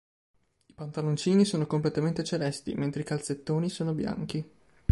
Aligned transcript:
I 0.65 0.73
pantaloncini 0.73 1.45
sono 1.45 1.67
completamente 1.67 2.23
celesti, 2.23 2.73
mentre 2.73 3.01
i 3.01 3.05
calzettoni 3.05 3.69
sono 3.69 3.93
bianchi. 3.93 4.43